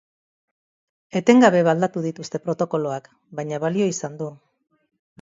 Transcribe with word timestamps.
Etengabe 1.19 1.61
aldatu 1.75 2.05
dituzte 2.07 2.43
protokoloak, 2.49 3.13
baina 3.41 3.63
balio 3.69 3.95
izan 3.97 4.21
du. 4.25 4.35